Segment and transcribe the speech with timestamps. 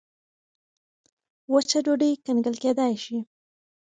[1.51, 3.17] وچه ډوډۍ کنګل کېدای شي.